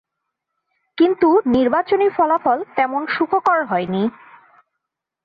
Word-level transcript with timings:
কিন্তু 0.97 1.27
নির্বাচনী 1.45 2.07
ফলাফল 2.09 2.59
তেমন 2.75 3.01
সুখকর 3.07 3.59
হয়নি। 3.65 4.03